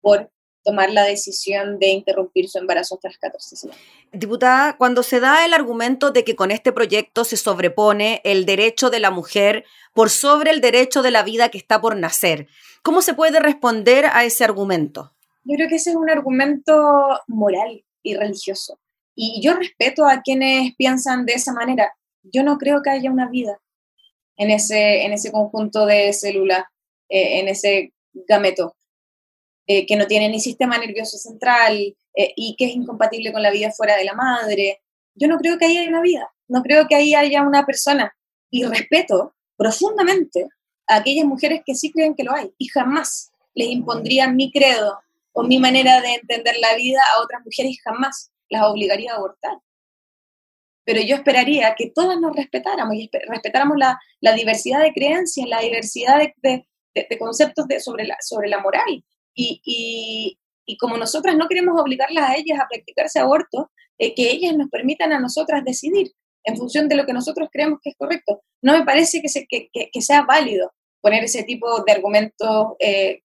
por 0.00 0.30
tomar 0.62 0.90
la 0.90 1.04
decisión 1.04 1.78
de 1.78 1.88
interrumpir 1.88 2.48
su 2.48 2.58
embarazo 2.58 2.94
hasta 2.94 3.08
las 3.08 3.18
14 3.18 3.56
semanas. 3.56 3.82
Diputada, 4.12 4.76
cuando 4.76 5.02
se 5.02 5.20
da 5.20 5.44
el 5.44 5.54
argumento 5.54 6.10
de 6.10 6.24
que 6.24 6.36
con 6.36 6.50
este 6.50 6.72
proyecto 6.72 7.24
se 7.24 7.36
sobrepone 7.36 8.20
el 8.24 8.46
derecho 8.46 8.90
de 8.90 9.00
la 9.00 9.10
mujer 9.10 9.64
por 9.94 10.10
sobre 10.10 10.50
el 10.50 10.60
derecho 10.60 11.02
de 11.02 11.10
la 11.10 11.22
vida 11.22 11.48
que 11.48 11.58
está 11.58 11.80
por 11.80 11.96
nacer, 11.96 12.46
¿cómo 12.82 13.02
se 13.02 13.14
puede 13.14 13.40
responder 13.40 14.06
a 14.06 14.24
ese 14.24 14.44
argumento? 14.44 15.12
Yo 15.44 15.56
creo 15.56 15.68
que 15.68 15.76
ese 15.76 15.90
es 15.90 15.96
un 15.96 16.10
argumento 16.10 17.20
moral 17.26 17.84
y 18.02 18.14
religioso. 18.14 18.78
Y 19.14 19.40
yo 19.42 19.54
respeto 19.54 20.06
a 20.06 20.22
quienes 20.22 20.74
piensan 20.76 21.26
de 21.26 21.34
esa 21.34 21.52
manera. 21.52 21.92
Yo 22.22 22.42
no 22.42 22.58
creo 22.58 22.82
que 22.82 22.90
haya 22.90 23.10
una 23.10 23.28
vida 23.28 23.60
en 24.36 24.50
ese, 24.50 25.04
en 25.04 25.12
ese 25.12 25.30
conjunto 25.30 25.86
de 25.86 26.12
células, 26.12 26.64
eh, 27.08 27.40
en 27.40 27.48
ese 27.48 27.92
gameto. 28.12 28.74
Eh, 29.66 29.86
que 29.86 29.94
no 29.94 30.08
tiene 30.08 30.28
ni 30.28 30.40
sistema 30.40 30.76
nervioso 30.76 31.16
central 31.18 31.96
eh, 32.16 32.32
y 32.34 32.56
que 32.58 32.64
es 32.64 32.74
incompatible 32.74 33.32
con 33.32 33.42
la 33.42 33.50
vida 33.52 33.70
fuera 33.70 33.96
de 33.96 34.04
la 34.04 34.12
madre. 34.12 34.82
Yo 35.14 35.28
no 35.28 35.38
creo 35.38 35.56
que 35.56 35.66
ahí 35.66 35.78
haya 35.78 35.88
una 35.88 36.02
vida, 36.02 36.28
no 36.48 36.62
creo 36.62 36.88
que 36.88 36.96
ahí 36.96 37.14
haya 37.14 37.42
una 37.42 37.64
persona. 37.64 38.12
Y 38.50 38.64
respeto 38.64 39.34
profundamente 39.56 40.48
a 40.88 40.96
aquellas 40.96 41.26
mujeres 41.26 41.62
que 41.64 41.76
sí 41.76 41.92
creen 41.92 42.14
que 42.14 42.24
lo 42.24 42.34
hay 42.34 42.52
y 42.58 42.66
jamás 42.68 43.30
les 43.54 43.68
impondría 43.68 44.28
mi 44.28 44.50
credo 44.50 44.98
o 45.32 45.44
mi 45.44 45.58
manera 45.58 46.00
de 46.00 46.14
entender 46.14 46.56
la 46.60 46.74
vida 46.74 47.00
a 47.14 47.22
otras 47.22 47.42
mujeres 47.44 47.78
jamás 47.84 48.32
las 48.52 48.66
obligaría 48.66 49.12
a 49.12 49.16
abortar. 49.16 49.58
Pero 50.84 51.00
yo 51.00 51.16
esperaría 51.16 51.74
que 51.76 51.90
todas 51.94 52.20
nos 52.20 52.34
respetáramos 52.36 52.94
y 52.96 53.08
respetáramos 53.28 53.76
la, 53.78 53.98
la 54.20 54.32
diversidad 54.32 54.82
de 54.82 54.92
creencias, 54.92 55.48
la 55.48 55.60
diversidad 55.60 56.18
de, 56.42 56.66
de, 56.94 57.18
conceptos 57.18 57.66
de, 57.68 57.80
sobre, 57.80 58.04
la, 58.04 58.16
sobre 58.20 58.48
la 58.48 58.60
moral, 58.60 59.04
y, 59.34 60.38
como 60.80 60.96
nosotras 60.96 61.36
no 61.36 61.48
queremos 61.48 61.78
obligarlas 61.80 62.30
a 62.30 62.34
ellas 62.34 62.58
a 62.58 62.66
practicarse 62.68 63.18
aborto, 63.18 63.70
eh, 63.98 64.14
que 64.14 64.30
ellas 64.30 64.56
nos 64.56 64.68
permitan 64.70 65.12
a 65.12 65.20
nosotras 65.20 65.62
decidir 65.64 66.12
en 66.44 66.56
función 66.56 66.88
de 66.88 66.96
lo 66.96 67.04
que 67.04 67.12
nosotros 67.12 67.48
creemos 67.52 67.78
que 67.82 67.90
es 67.90 67.96
correcto. 67.96 68.42
No 68.62 68.76
me 68.76 68.84
parece 68.84 69.20
que, 69.22 69.68
que, 69.70 70.00
sea 70.00 70.22
válido 70.22 70.72
poner 71.00 71.24
ese 71.24 71.44
tipo 71.44 71.82
de 71.84 71.92
argumentos 71.92 72.68
eh, 72.80 73.20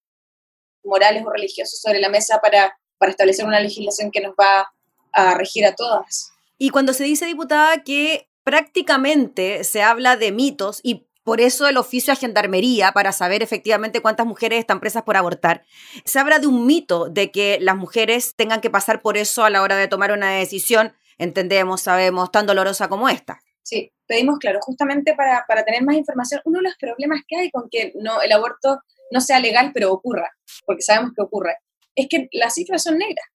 morales 0.83 1.23
o 1.25 1.29
religiosos 1.29 1.79
sobre 1.79 1.99
la 1.99 2.09
mesa 2.09 2.39
para, 2.41 2.77
para 2.97 3.11
establecer 3.11 3.45
una 3.45 3.59
legislación 3.59 4.11
que 4.11 4.21
nos 4.21 4.33
va 4.33 4.69
a 5.17 5.33
regir 5.33 5.65
a 5.65 5.75
todas. 5.75 6.31
Y 6.57 6.69
cuando 6.69 6.93
se 6.93 7.03
dice, 7.03 7.25
diputada, 7.25 7.83
que 7.83 8.29
prácticamente 8.43 9.63
se 9.63 9.81
habla 9.81 10.15
de 10.15 10.31
mitos 10.31 10.79
y 10.83 11.07
por 11.23 11.41
eso 11.41 11.67
el 11.67 11.75
oficio 11.75 12.13
a 12.13 12.15
gendarmería, 12.15 12.93
para 12.93 13.11
saber 13.11 13.43
efectivamente 13.43 13.99
cuántas 14.01 14.25
mujeres 14.25 14.59
están 14.59 14.79
presas 14.79 15.03
por 15.03 15.17
abortar. 15.17 15.65
Se 16.05 16.19
habla 16.19 16.39
de 16.39 16.47
un 16.47 16.65
mito 16.65 17.09
de 17.09 17.31
que 17.31 17.57
las 17.59 17.75
mujeres 17.75 18.35
tengan 18.37 18.61
que 18.61 18.69
pasar 18.69 19.01
por 19.01 19.17
eso 19.17 19.43
a 19.43 19.49
la 19.49 19.61
hora 19.61 19.75
de 19.75 19.89
tomar 19.89 20.13
una 20.13 20.31
decisión, 20.31 20.93
entendemos, 21.17 21.81
sabemos, 21.81 22.31
tan 22.31 22.45
dolorosa 22.45 22.87
como 22.87 23.09
esta. 23.09 23.41
Sí, 23.61 23.91
pedimos, 24.05 24.39
claro, 24.39 24.59
justamente 24.61 25.15
para, 25.15 25.43
para, 25.45 25.65
tener 25.65 25.83
más 25.83 25.97
información, 25.97 26.39
uno 26.45 26.59
de 26.59 26.63
los 26.63 26.77
problemas 26.77 27.19
que 27.27 27.35
hay 27.35 27.51
con 27.51 27.69
que 27.69 27.91
no, 27.95 28.21
el 28.21 28.31
aborto 28.31 28.79
no 29.11 29.19
sea 29.19 29.41
legal, 29.41 29.71
pero 29.73 29.91
ocurra, 29.91 30.31
porque 30.65 30.81
sabemos 30.81 31.11
que 31.13 31.21
ocurre, 31.21 31.57
es 31.93 32.07
que 32.07 32.29
las 32.31 32.53
cifras 32.53 32.83
son 32.83 32.97
negras. 32.97 33.25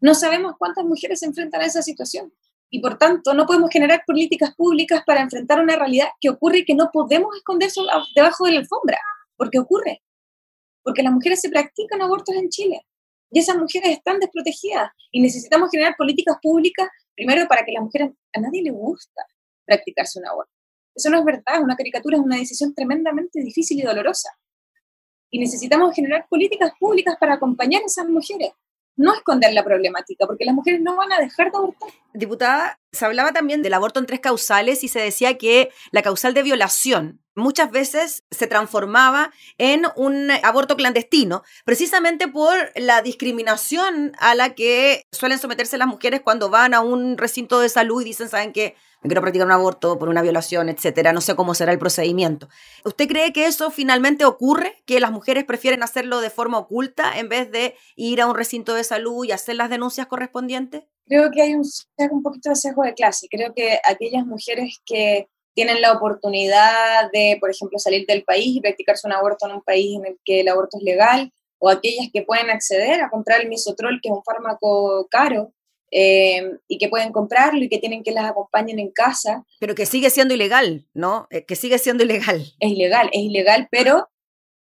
No 0.00 0.14
sabemos 0.14 0.54
cuántas 0.58 0.84
mujeres 0.84 1.20
se 1.20 1.26
enfrentan 1.26 1.62
a 1.62 1.66
esa 1.66 1.82
situación. 1.82 2.32
Y 2.70 2.80
por 2.80 2.98
tanto, 2.98 3.34
no 3.34 3.46
podemos 3.46 3.70
generar 3.70 4.02
políticas 4.06 4.54
públicas 4.54 5.02
para 5.06 5.20
enfrentar 5.20 5.60
una 5.60 5.76
realidad 5.76 6.08
que 6.20 6.30
ocurre 6.30 6.58
y 6.58 6.64
que 6.64 6.74
no 6.74 6.90
podemos 6.92 7.36
esconder 7.36 7.70
debajo 8.14 8.46
de 8.46 8.52
la 8.52 8.60
alfombra, 8.60 8.98
porque 9.36 9.58
ocurre. 9.58 10.02
Porque 10.82 11.02
las 11.02 11.12
mujeres 11.12 11.40
se 11.40 11.50
practican 11.50 12.02
abortos 12.02 12.34
en 12.34 12.48
Chile 12.48 12.84
y 13.34 13.40
esas 13.40 13.56
mujeres 13.56 13.90
están 13.90 14.20
desprotegidas 14.20 14.92
y 15.10 15.20
necesitamos 15.20 15.68
generar 15.70 15.96
políticas 15.96 16.36
públicas, 16.40 16.88
primero 17.16 17.48
para 17.48 17.64
que 17.64 17.72
las 17.72 17.82
mujeres, 17.82 18.12
a 18.32 18.40
nadie 18.40 18.62
le 18.62 18.70
gusta 18.70 19.22
practicarse 19.66 20.20
un 20.20 20.26
aborto. 20.26 20.52
Eso 20.94 21.10
no 21.10 21.18
es 21.18 21.24
verdad, 21.24 21.60
una 21.60 21.74
caricatura 21.74 22.16
es 22.16 22.22
una 22.22 22.36
decisión 22.36 22.74
tremendamente 22.74 23.40
difícil 23.40 23.80
y 23.80 23.82
dolorosa. 23.82 24.30
Y 25.30 25.40
necesitamos 25.40 25.94
generar 25.96 26.28
políticas 26.28 26.72
públicas 26.78 27.16
para 27.18 27.34
acompañar 27.34 27.82
a 27.82 27.86
esas 27.86 28.08
mujeres, 28.08 28.52
no 28.96 29.14
esconder 29.14 29.52
la 29.52 29.64
problemática, 29.64 30.26
porque 30.26 30.44
las 30.44 30.54
mujeres 30.54 30.80
no 30.80 30.96
van 30.96 31.12
a 31.12 31.18
dejar 31.18 31.50
de 31.50 31.58
abortar. 31.58 31.88
Diputada, 32.12 32.78
se 32.92 33.04
hablaba 33.04 33.32
también 33.32 33.62
del 33.62 33.74
aborto 33.74 33.98
en 33.98 34.06
tres 34.06 34.20
causales 34.20 34.84
y 34.84 34.88
se 34.88 35.00
decía 35.00 35.36
que 35.36 35.70
la 35.90 36.02
causal 36.02 36.32
de 36.32 36.42
violación 36.44 37.20
muchas 37.34 37.70
veces 37.70 38.24
se 38.30 38.46
transformaba 38.46 39.32
en 39.58 39.82
un 39.96 40.30
aborto 40.42 40.76
clandestino, 40.76 41.42
precisamente 41.64 42.28
por 42.28 42.54
la 42.76 43.02
discriminación 43.02 44.12
a 44.18 44.34
la 44.34 44.54
que 44.54 45.02
suelen 45.10 45.38
someterse 45.38 45.78
las 45.78 45.88
mujeres 45.88 46.20
cuando 46.22 46.48
van 46.48 46.74
a 46.74 46.80
un 46.80 47.18
recinto 47.18 47.58
de 47.60 47.68
salud 47.68 48.02
y 48.02 48.04
dicen, 48.04 48.28
¿saben 48.28 48.52
qué? 48.52 48.76
Me 49.04 49.08
quiero 49.08 49.20
practicar 49.20 49.46
un 49.46 49.52
aborto 49.52 49.98
por 49.98 50.08
una 50.08 50.22
violación, 50.22 50.70
etcétera. 50.70 51.12
No 51.12 51.20
sé 51.20 51.36
cómo 51.36 51.54
será 51.54 51.72
el 51.72 51.78
procedimiento. 51.78 52.48
¿Usted 52.86 53.06
cree 53.06 53.34
que 53.34 53.44
eso 53.44 53.70
finalmente 53.70 54.24
ocurre? 54.24 54.82
¿Que 54.86 54.98
las 54.98 55.12
mujeres 55.12 55.44
prefieren 55.44 55.82
hacerlo 55.82 56.22
de 56.22 56.30
forma 56.30 56.56
oculta 56.56 57.18
en 57.18 57.28
vez 57.28 57.50
de 57.52 57.74
ir 57.96 58.22
a 58.22 58.26
un 58.26 58.34
recinto 58.34 58.72
de 58.72 58.82
salud 58.82 59.26
y 59.26 59.32
hacer 59.32 59.56
las 59.56 59.68
denuncias 59.68 60.06
correspondientes? 60.06 60.84
Creo 61.06 61.30
que 61.30 61.42
hay 61.42 61.54
un, 61.54 61.64
un 62.12 62.22
poquito 62.22 62.48
de 62.48 62.56
sesgo 62.56 62.82
de 62.82 62.94
clase. 62.94 63.26
Creo 63.30 63.52
que 63.54 63.78
aquellas 63.86 64.24
mujeres 64.24 64.80
que 64.86 65.28
tienen 65.54 65.82
la 65.82 65.92
oportunidad 65.92 67.10
de, 67.12 67.36
por 67.38 67.50
ejemplo, 67.50 67.78
salir 67.78 68.06
del 68.06 68.24
país 68.24 68.56
y 68.56 68.62
practicarse 68.62 69.06
un 69.06 69.12
aborto 69.12 69.46
en 69.46 69.56
un 69.56 69.62
país 69.62 69.98
en 69.98 70.06
el 70.06 70.18
que 70.24 70.40
el 70.40 70.48
aborto 70.48 70.78
es 70.78 70.82
legal, 70.82 71.30
o 71.58 71.68
aquellas 71.68 72.08
que 72.10 72.22
pueden 72.22 72.48
acceder 72.48 73.02
a 73.02 73.10
comprar 73.10 73.42
el 73.42 73.50
misotrol, 73.50 74.00
que 74.02 74.08
es 74.08 74.14
un 74.14 74.24
fármaco 74.24 75.06
caro, 75.10 75.52
eh, 75.96 76.58
y 76.66 76.78
que 76.78 76.88
pueden 76.88 77.12
comprarlo 77.12 77.62
y 77.62 77.68
que 77.68 77.78
tienen 77.78 78.02
que 78.02 78.10
las 78.10 78.28
acompañen 78.28 78.80
en 78.80 78.90
casa. 78.90 79.44
Pero 79.60 79.76
que 79.76 79.86
sigue 79.86 80.10
siendo 80.10 80.34
ilegal, 80.34 80.88
¿no? 80.92 81.28
Eh, 81.30 81.44
que 81.44 81.54
sigue 81.54 81.78
siendo 81.78 82.02
ilegal. 82.02 82.52
Es 82.58 82.72
ilegal, 82.72 83.10
es 83.12 83.22
ilegal, 83.22 83.68
pero 83.70 84.08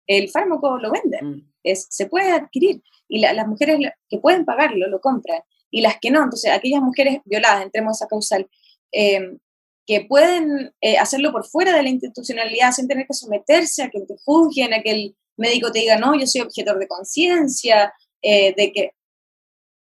el 0.07 0.29
fármaco 0.29 0.77
lo 0.77 0.93
venden, 0.93 1.27
mm. 1.27 1.53
es, 1.63 1.87
se 1.89 2.09
puede 2.09 2.31
adquirir 2.31 2.83
y 3.09 3.21
las 3.21 3.49
mujeres 3.49 3.79
que 4.11 4.19
pueden 4.19 4.45
pagarlo 4.45 4.87
lo 4.87 5.01
compran 5.01 5.41
y 5.71 5.81
las 5.81 5.97
que 5.99 6.11
no, 6.11 6.23
entonces 6.23 6.51
aquellas 6.51 6.83
mujeres 6.83 7.21
violadas, 7.25 7.63
entremos 7.63 7.93
a 7.93 8.05
esa 8.05 8.09
causal, 8.09 8.47
eh, 8.93 9.39
que 9.87 10.05
pueden 10.05 10.75
hacerlo 11.01 11.33
por 11.33 11.47
fuera 11.47 11.75
de 11.75 11.83
la 11.83 11.89
institucionalidad 11.89 12.73
sin 12.73 12.87
tener 12.87 13.07
que 13.07 13.15
someterse 13.15 13.83
a 13.83 13.89
que 13.89 14.01
te 14.01 14.15
juzguen, 14.25 14.75
a 14.75 14.83
que 14.83 14.91
el 14.91 15.17
médico 15.39 15.73
te 15.73 15.81
diga, 15.81 15.97
no, 15.97 16.19
yo 16.19 16.27
soy 16.27 16.43
objetor 16.43 16.79
de 16.79 16.89
conciencia, 16.89 17.93
de 18.23 18.73
que 18.75 18.93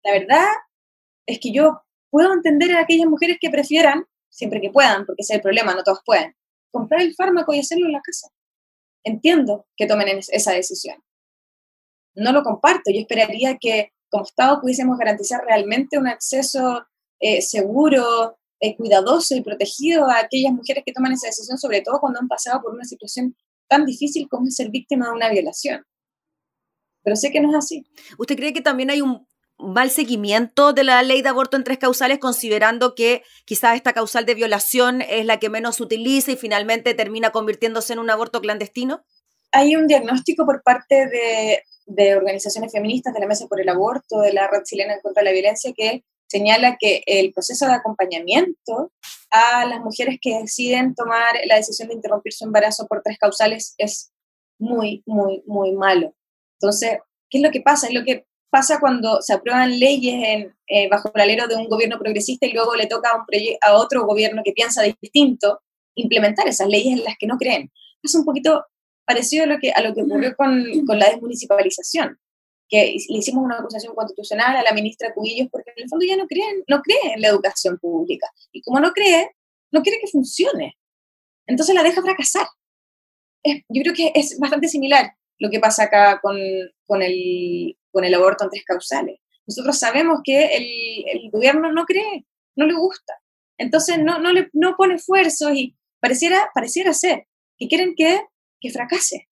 la 0.04 0.12
verdad 0.12 0.46
es 1.26 1.38
que 1.40 1.52
yo 1.52 1.82
puedo 2.10 2.32
entender 2.32 2.72
a 2.72 2.80
aquellas 2.80 3.08
mujeres 3.08 3.38
que 3.40 3.50
prefieran, 3.50 4.04
siempre 4.28 4.60
que 4.60 4.70
puedan, 4.70 5.06
porque 5.06 5.22
ese 5.22 5.34
es 5.34 5.36
el 5.38 5.42
problema, 5.42 5.74
no 5.74 5.82
todos 5.82 6.00
pueden, 6.04 6.34
comprar 6.70 7.00
el 7.02 7.14
fármaco 7.14 7.52
y 7.52 7.60
hacerlo 7.60 7.86
en 7.86 7.92
la 7.92 8.00
casa. 8.02 8.28
Entiendo 9.04 9.66
que 9.76 9.86
tomen 9.86 10.20
esa 10.28 10.52
decisión. 10.52 11.02
No 12.14 12.32
lo 12.32 12.42
comparto. 12.42 12.90
Yo 12.90 13.00
esperaría 13.00 13.58
que 13.60 13.92
como 14.08 14.24
Estado 14.24 14.60
pudiésemos 14.60 14.96
garantizar 14.96 15.44
realmente 15.44 15.98
un 15.98 16.06
acceso 16.06 16.86
eh, 17.20 17.42
seguro, 17.42 18.38
eh, 18.60 18.76
cuidadoso 18.76 19.34
y 19.34 19.42
protegido 19.42 20.08
a 20.08 20.20
aquellas 20.20 20.52
mujeres 20.52 20.84
que 20.86 20.92
toman 20.92 21.12
esa 21.12 21.26
decisión, 21.26 21.58
sobre 21.58 21.80
todo 21.80 22.00
cuando 22.00 22.20
han 22.20 22.28
pasado 22.28 22.62
por 22.62 22.72
una 22.72 22.84
situación 22.84 23.36
tan 23.68 23.84
difícil 23.84 24.28
como 24.28 24.50
ser 24.50 24.70
víctima 24.70 25.06
de 25.06 25.12
una 25.12 25.30
violación. 25.30 25.84
Pero 27.02 27.16
sé 27.16 27.30
que 27.30 27.40
no 27.40 27.50
es 27.50 27.56
así. 27.56 27.84
¿Usted 28.18 28.36
cree 28.36 28.52
que 28.52 28.62
también 28.62 28.90
hay 28.90 29.02
un 29.02 29.26
mal 29.64 29.90
seguimiento 29.90 30.72
de 30.72 30.84
la 30.84 31.02
ley 31.02 31.22
de 31.22 31.28
aborto 31.28 31.56
en 31.56 31.64
tres 31.64 31.78
causales, 31.78 32.18
considerando 32.18 32.94
que 32.94 33.22
quizás 33.44 33.76
esta 33.76 33.92
causal 33.92 34.26
de 34.26 34.34
violación 34.34 35.02
es 35.02 35.24
la 35.26 35.38
que 35.38 35.50
menos 35.50 35.80
utiliza 35.80 36.32
y 36.32 36.36
finalmente 36.36 36.94
termina 36.94 37.30
convirtiéndose 37.30 37.92
en 37.92 37.98
un 37.98 38.10
aborto 38.10 38.40
clandestino? 38.40 39.04
Hay 39.52 39.76
un 39.76 39.86
diagnóstico 39.86 40.44
por 40.44 40.62
parte 40.62 41.06
de, 41.06 41.62
de 41.86 42.16
organizaciones 42.16 42.72
feministas, 42.72 43.14
de 43.14 43.20
la 43.20 43.26
Mesa 43.26 43.46
por 43.46 43.60
el 43.60 43.68
Aborto, 43.68 44.20
de 44.20 44.32
la 44.32 44.48
Red 44.48 44.62
Chilena 44.64 45.00
contra 45.00 45.22
la 45.22 45.32
Violencia, 45.32 45.72
que 45.76 46.04
señala 46.26 46.76
que 46.78 47.02
el 47.06 47.32
proceso 47.32 47.66
de 47.66 47.74
acompañamiento 47.74 48.92
a 49.30 49.64
las 49.66 49.80
mujeres 49.80 50.18
que 50.20 50.38
deciden 50.40 50.94
tomar 50.94 51.34
la 51.46 51.56
decisión 51.56 51.88
de 51.88 51.94
interrumpir 51.94 52.32
su 52.32 52.44
embarazo 52.44 52.86
por 52.86 53.02
tres 53.02 53.18
causales 53.18 53.74
es 53.78 54.12
muy, 54.58 55.02
muy, 55.06 55.42
muy 55.46 55.72
malo. 55.72 56.14
Entonces, 56.60 56.98
¿qué 57.30 57.38
es 57.38 57.44
lo 57.44 57.50
que 57.50 57.60
pasa? 57.60 57.88
Es 57.88 57.94
lo 57.94 58.04
que 58.04 58.26
pasa 58.54 58.78
cuando 58.78 59.20
se 59.20 59.32
aprueban 59.32 59.80
leyes 59.80 60.14
en, 60.14 60.54
eh, 60.68 60.88
bajo 60.88 61.10
el 61.12 61.20
alero 61.20 61.48
de 61.48 61.56
un 61.56 61.68
gobierno 61.68 61.98
progresista 61.98 62.46
y 62.46 62.52
luego 62.52 62.76
le 62.76 62.86
toca 62.86 63.10
a, 63.10 63.16
un 63.16 63.24
a 63.66 63.74
otro 63.74 64.06
gobierno 64.06 64.42
que 64.44 64.52
piensa 64.52 64.80
distinto 65.02 65.60
implementar 65.96 66.46
esas 66.46 66.68
leyes 66.68 66.98
en 66.98 67.02
las 67.02 67.16
que 67.18 67.26
no 67.26 67.36
creen. 67.36 67.72
Es 68.00 68.14
un 68.14 68.24
poquito 68.24 68.64
parecido 69.04 69.42
a 69.42 69.48
lo 69.48 69.58
que, 69.58 69.72
a 69.72 69.82
lo 69.82 69.92
que 69.92 70.02
ocurrió 70.02 70.36
con, 70.36 70.64
con 70.86 71.00
la 71.00 71.10
desmunicipalización, 71.10 72.16
que 72.68 72.94
le 73.08 73.18
hicimos 73.18 73.44
una 73.44 73.58
acusación 73.58 73.92
constitucional 73.92 74.56
a 74.56 74.62
la 74.62 74.72
ministra 74.72 75.12
Cubillos 75.12 75.48
porque 75.50 75.72
en 75.76 75.82
el 75.82 75.88
fondo 75.88 76.06
ya 76.06 76.16
no 76.16 76.28
creen, 76.28 76.62
no 76.68 76.80
cree 76.80 77.14
en 77.14 77.22
la 77.22 77.28
educación 77.30 77.76
pública. 77.78 78.28
Y 78.52 78.62
como 78.62 78.78
no 78.78 78.92
cree, 78.92 79.32
no 79.72 79.82
quiere 79.82 79.98
que 80.00 80.06
funcione. 80.06 80.76
Entonces 81.48 81.74
la 81.74 81.82
deja 81.82 82.00
fracasar. 82.02 82.46
yo 83.44 83.82
creo 83.82 83.94
que 83.94 84.12
es 84.14 84.38
bastante 84.38 84.68
similar 84.68 85.10
lo 85.40 85.50
que 85.50 85.58
pasa 85.58 85.82
acá 85.82 86.20
con, 86.22 86.38
con 86.86 87.02
el, 87.02 87.76
con 87.94 88.04
el 88.04 88.12
aborto 88.12 88.44
en 88.44 88.50
tres 88.50 88.64
causales. 88.64 89.20
Nosotros 89.46 89.78
sabemos 89.78 90.20
que 90.24 90.56
el, 91.06 91.30
gobierno 91.30 91.72
no 91.72 91.84
cree, 91.84 92.26
no 92.56 92.66
le 92.66 92.74
gusta. 92.74 93.14
Entonces 93.56 93.98
no, 93.98 94.18
no, 94.18 94.32
le, 94.32 94.50
no 94.52 94.74
pone 94.76 94.94
esfuerzos 94.94 95.52
y 95.54 95.76
pareciera, 96.00 96.50
pareciera 96.52 96.92
ser 96.92 97.26
que 97.56 97.68
quieren 97.68 97.94
que, 97.96 98.20
que 98.60 98.70
fracase 98.70 99.28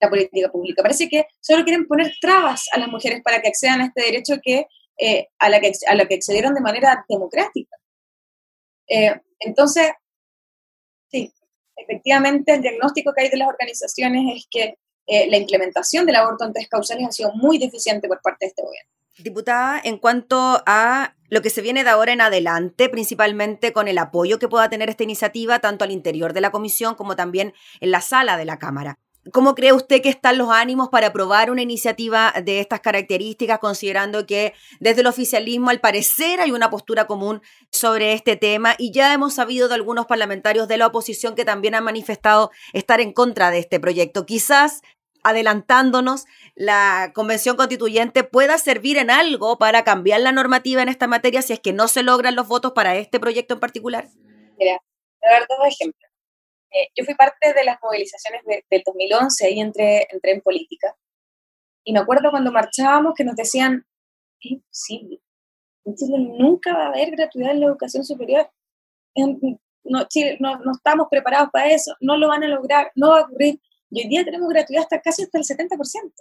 la 0.00 0.08
política 0.08 0.50
pública. 0.50 0.82
Parece 0.82 1.08
que 1.08 1.26
solo 1.40 1.64
quieren 1.64 1.86
poner 1.86 2.12
trabas 2.20 2.66
a 2.72 2.78
las 2.78 2.88
mujeres 2.88 3.20
para 3.22 3.40
que 3.42 3.48
accedan 3.48 3.80
a 3.80 3.86
este 3.86 4.02
derecho 4.02 4.34
que, 4.42 4.66
eh, 4.98 5.28
a, 5.38 5.48
la 5.48 5.60
que, 5.60 5.72
a 5.88 5.94
la 5.96 6.06
que 6.06 6.14
accedieron 6.14 6.54
de 6.54 6.60
manera 6.60 7.04
democrática. 7.08 7.76
Eh, 8.88 9.20
entonces, 9.40 9.90
sí, 11.10 11.32
efectivamente 11.76 12.54
el 12.54 12.62
diagnóstico 12.62 13.12
que 13.12 13.22
hay 13.22 13.30
de 13.30 13.38
las 13.38 13.48
organizaciones 13.48 14.36
es 14.36 14.46
que 14.48 14.78
eh, 15.08 15.26
la 15.30 15.38
implementación 15.38 16.06
del 16.06 16.16
aborto 16.16 16.44
en 16.44 16.52
tres 16.52 16.68
causales 16.68 17.06
ha 17.08 17.12
sido 17.12 17.32
muy 17.34 17.58
deficiente 17.58 18.06
por 18.08 18.20
parte 18.20 18.44
de 18.44 18.48
este 18.48 18.62
gobierno. 18.62 18.90
Diputada, 19.18 19.80
en 19.82 19.98
cuanto 19.98 20.62
a 20.66 21.16
lo 21.28 21.42
que 21.42 21.50
se 21.50 21.62
viene 21.62 21.82
de 21.82 21.90
ahora 21.90 22.12
en 22.12 22.20
adelante, 22.20 22.88
principalmente 22.88 23.72
con 23.72 23.88
el 23.88 23.98
apoyo 23.98 24.38
que 24.38 24.48
pueda 24.48 24.68
tener 24.68 24.88
esta 24.90 25.02
iniciativa, 25.02 25.58
tanto 25.58 25.84
al 25.84 25.90
interior 25.90 26.32
de 26.32 26.40
la 26.40 26.52
comisión 26.52 26.94
como 26.94 27.16
también 27.16 27.52
en 27.80 27.90
la 27.90 28.00
sala 28.00 28.36
de 28.36 28.44
la 28.44 28.58
Cámara. 28.58 28.98
¿Cómo 29.32 29.54
cree 29.54 29.72
usted 29.72 30.00
que 30.00 30.08
están 30.08 30.38
los 30.38 30.50
ánimos 30.50 30.88
para 30.88 31.08
aprobar 31.08 31.50
una 31.50 31.60
iniciativa 31.60 32.32
de 32.42 32.60
estas 32.60 32.80
características, 32.80 33.58
considerando 33.58 34.24
que 34.24 34.54
desde 34.80 35.02
el 35.02 35.06
oficialismo 35.06 35.70
al 35.70 35.80
parecer 35.80 36.40
hay 36.40 36.50
una 36.50 36.70
postura 36.70 37.06
común 37.06 37.42
sobre 37.70 38.14
este 38.14 38.36
tema 38.36 38.74
y 38.78 38.92
ya 38.92 39.12
hemos 39.12 39.34
sabido 39.34 39.68
de 39.68 39.74
algunos 39.74 40.06
parlamentarios 40.06 40.66
de 40.68 40.78
la 40.78 40.86
oposición 40.86 41.34
que 41.34 41.44
también 41.44 41.74
han 41.74 41.84
manifestado 41.84 42.50
estar 42.72 43.00
en 43.00 43.12
contra 43.12 43.50
de 43.50 43.58
este 43.58 43.80
proyecto? 43.80 44.24
Quizás 44.24 44.80
adelantándonos, 45.28 46.26
la 46.54 47.12
convención 47.14 47.56
constituyente 47.56 48.24
pueda 48.24 48.58
servir 48.58 48.98
en 48.98 49.10
algo 49.10 49.58
para 49.58 49.84
cambiar 49.84 50.20
la 50.20 50.32
normativa 50.32 50.82
en 50.82 50.88
esta 50.88 51.06
materia 51.06 51.42
si 51.42 51.52
es 51.52 51.60
que 51.60 51.72
no 51.72 51.88
se 51.88 52.02
logran 52.02 52.34
los 52.34 52.48
votos 52.48 52.72
para 52.72 52.96
este 52.96 53.20
proyecto 53.20 53.54
en 53.54 53.60
particular? 53.60 54.08
Mira, 54.58 54.78
voy 55.20 55.30
a 55.30 55.32
dar 55.32 55.46
dos 55.48 55.66
ejemplos. 55.66 56.10
Eh, 56.70 56.88
yo 56.94 57.04
fui 57.04 57.14
parte 57.14 57.54
de 57.54 57.64
las 57.64 57.78
movilizaciones 57.82 58.42
del 58.44 58.82
2011, 58.84 59.46
ahí 59.46 59.60
entré, 59.60 60.06
entré 60.10 60.32
en 60.32 60.40
política. 60.40 60.94
Y 61.84 61.92
me 61.92 62.00
acuerdo 62.00 62.30
cuando 62.30 62.52
marchábamos 62.52 63.14
que 63.14 63.24
nos 63.24 63.36
decían, 63.36 63.86
es 64.40 64.50
imposible, 64.50 65.20
en 65.84 65.94
Chile 65.94 66.18
nunca 66.18 66.74
va 66.74 66.84
a 66.84 66.88
haber 66.88 67.10
gratuidad 67.12 67.52
en 67.52 67.60
la 67.60 67.66
educación 67.66 68.04
superior. 68.04 68.50
No, 69.84 70.06
Chile, 70.08 70.36
no, 70.38 70.58
no 70.58 70.72
estamos 70.72 71.08
preparados 71.10 71.48
para 71.50 71.72
eso, 71.72 71.94
no 72.00 72.18
lo 72.18 72.28
van 72.28 72.44
a 72.44 72.48
lograr, 72.48 72.92
no 72.94 73.10
va 73.10 73.20
a 73.20 73.22
ocurrir. 73.22 73.58
Y 73.90 74.02
hoy 74.02 74.08
día 74.08 74.24
tenemos 74.24 74.48
gratuidad 74.48 74.82
hasta 74.82 75.00
casi 75.00 75.22
hasta 75.22 75.38
el 75.38 75.44
70%. 75.44 76.12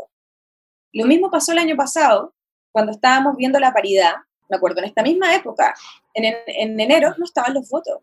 Lo 0.94 1.06
mismo 1.06 1.30
pasó 1.30 1.52
el 1.52 1.58
año 1.58 1.76
pasado, 1.76 2.34
cuando 2.72 2.92
estábamos 2.92 3.36
viendo 3.36 3.60
la 3.60 3.74
paridad, 3.74 4.14
me 4.50 4.58
acuerdo, 4.58 4.80
en 4.80 4.86
esta 4.86 5.04
misma 5.04 5.36
época, 5.36 5.74
en, 6.14 6.36
en 6.48 6.80
enero 6.80 7.14
no 7.18 7.26
estaban 7.26 7.54
los 7.54 7.70
votos. 7.70 8.00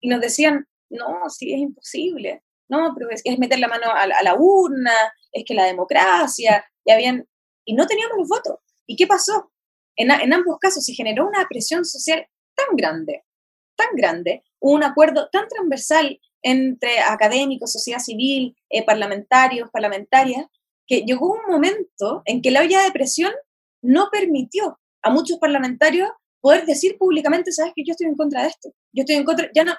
y 0.00 0.08
nos 0.08 0.20
decían, 0.20 0.66
no, 0.90 1.28
sí, 1.30 1.52
es 1.52 1.60
imposible, 1.60 2.42
no, 2.68 2.92
pero 2.96 3.10
es, 3.10 3.22
es 3.24 3.38
meter 3.38 3.58
la 3.58 3.68
mano 3.68 3.86
a, 3.90 4.06
la 4.06 4.34
urna, 4.36 4.92
es 5.32 5.44
que 5.44 5.54
la 5.54 5.64
democracia, 5.64 6.64
y 6.84 6.90
habían, 6.90 7.26
y 7.64 7.74
no 7.74 7.86
teníamos 7.86 8.18
los 8.18 8.28
votos. 8.28 8.58
¿Y 8.86 8.96
qué 8.96 9.06
pasó? 9.06 9.52
En, 9.96 10.10
en 10.10 10.32
ambos 10.32 10.58
casos 10.60 10.84
se 10.84 10.94
generó 10.94 11.26
una 11.26 11.46
presión 11.48 11.84
social 11.84 12.26
tan 12.54 12.76
grande, 12.76 13.24
tan 13.76 13.88
grande, 13.94 14.44
un 14.60 14.82
acuerdo 14.82 15.28
tan 15.30 15.48
transversal 15.48 16.20
entre 16.46 17.00
académicos, 17.00 17.72
sociedad 17.72 17.98
civil, 17.98 18.56
eh, 18.70 18.84
parlamentarios, 18.84 19.68
parlamentarias, 19.72 20.46
que 20.86 21.00
llegó 21.00 21.32
un 21.32 21.40
momento 21.48 22.22
en 22.24 22.40
que 22.40 22.52
la 22.52 22.60
olla 22.60 22.84
de 22.84 22.92
presión 22.92 23.32
no 23.82 24.10
permitió 24.12 24.78
a 25.02 25.10
muchos 25.10 25.38
parlamentarios 25.38 26.08
poder 26.40 26.64
decir 26.64 26.96
públicamente, 26.98 27.50
sabes 27.50 27.72
que 27.74 27.82
yo 27.84 27.90
estoy 27.90 28.06
en 28.06 28.14
contra 28.14 28.42
de 28.42 28.48
esto, 28.48 28.72
yo 28.92 29.00
estoy 29.00 29.16
en 29.16 29.24
contra, 29.24 29.50
ya 29.52 29.64
no, 29.64 29.74